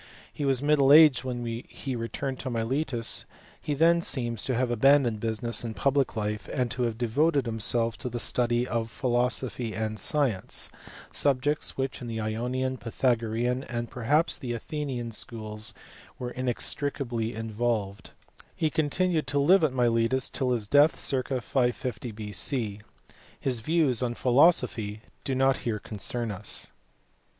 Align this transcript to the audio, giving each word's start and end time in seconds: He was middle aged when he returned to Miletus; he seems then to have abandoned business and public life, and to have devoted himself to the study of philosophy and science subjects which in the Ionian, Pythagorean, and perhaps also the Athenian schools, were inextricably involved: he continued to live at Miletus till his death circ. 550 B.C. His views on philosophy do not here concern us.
He 0.33 0.45
was 0.45 0.63
middle 0.63 0.91
aged 0.91 1.23
when 1.23 1.45
he 1.45 1.95
returned 1.95 2.39
to 2.39 2.49
Miletus; 2.49 3.25
he 3.61 3.77
seems 3.77 4.11
then 4.15 4.35
to 4.37 4.55
have 4.55 4.71
abandoned 4.71 5.19
business 5.19 5.63
and 5.63 5.75
public 5.75 6.15
life, 6.15 6.47
and 6.51 6.71
to 6.71 6.81
have 6.85 6.97
devoted 6.97 7.45
himself 7.45 7.99
to 7.99 8.09
the 8.09 8.19
study 8.19 8.67
of 8.67 8.89
philosophy 8.89 9.75
and 9.75 9.99
science 9.99 10.71
subjects 11.11 11.77
which 11.77 12.01
in 12.01 12.07
the 12.07 12.19
Ionian, 12.19 12.77
Pythagorean, 12.77 13.63
and 13.65 13.91
perhaps 13.91 14.37
also 14.37 14.41
the 14.41 14.53
Athenian 14.53 15.11
schools, 15.11 15.75
were 16.17 16.31
inextricably 16.31 17.35
involved: 17.35 18.09
he 18.55 18.71
continued 18.71 19.27
to 19.27 19.37
live 19.39 19.63
at 19.63 19.71
Miletus 19.71 20.29
till 20.31 20.49
his 20.49 20.65
death 20.65 20.97
circ. 20.99 21.27
550 21.27 22.11
B.C. 22.11 22.79
His 23.39 23.59
views 23.59 24.01
on 24.01 24.15
philosophy 24.15 25.03
do 25.23 25.35
not 25.35 25.57
here 25.57 25.77
concern 25.77 26.31
us. 26.31 26.71